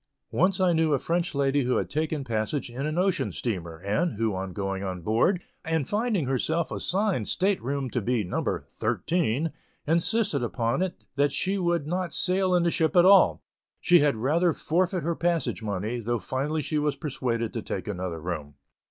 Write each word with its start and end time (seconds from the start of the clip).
Once 0.31 0.59
I 0.59 0.73
knew 0.73 0.93
a 0.93 0.97
French 0.97 1.35
lady 1.35 1.61
who 1.61 1.77
had 1.77 1.87
taken 1.87 2.23
passage 2.23 2.71
in 2.71 2.87
an 2.87 2.97
ocean 2.97 3.31
steamer, 3.31 3.77
and 3.77 4.15
who, 4.15 4.33
on 4.33 4.51
going 4.51 4.81
aboard, 4.81 5.43
and 5.63 5.87
finding 5.87 6.25
her 6.25 6.39
assigned 6.73 7.27
state 7.27 7.61
room 7.61 7.87
to 7.91 8.01
be 8.01 8.23
"No. 8.23 8.43
13," 8.79 9.51
insisted 9.85 10.41
upon 10.41 10.81
it 10.81 10.95
that 11.17 11.31
she 11.31 11.59
would 11.59 11.85
not 11.85 12.15
sail 12.15 12.55
in 12.55 12.63
the 12.63 12.71
ship 12.71 12.95
at 12.95 13.05
all; 13.05 13.43
she 13.79 13.99
had 13.99 14.15
rather 14.15 14.53
forfeit 14.53 15.03
her 15.03 15.13
passage 15.15 15.61
money, 15.61 15.99
though 15.99 16.17
finally 16.17 16.63
she 16.63 16.79
was 16.79 16.95
persuaded 16.95 17.53
to 17.53 17.61
take 17.61 17.87
another 17.87 18.19
room. 18.19 18.55